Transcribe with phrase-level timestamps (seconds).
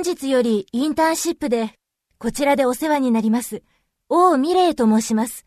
[0.00, 1.74] 本日よりインターンシップで、
[2.16, 3.62] こちらでお世話になります。
[4.08, 5.44] 王ミレと申します。